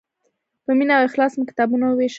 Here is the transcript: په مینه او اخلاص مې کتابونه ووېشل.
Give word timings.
په 0.65 0.71
مینه 0.77 0.93
او 0.97 1.05
اخلاص 1.09 1.33
مې 1.37 1.43
کتابونه 1.49 1.85
ووېشل. 1.87 2.09